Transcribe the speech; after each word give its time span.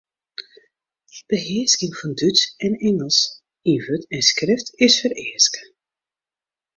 Behearsking 1.31 1.93
fan 1.99 2.13
Dútsk 2.21 2.47
en 2.65 2.73
Ingelsk 2.89 3.31
yn 3.73 3.81
wurd 3.85 4.03
en 4.15 4.23
skrift 4.31 4.67
is 4.87 4.95
fereaske. 5.03 5.61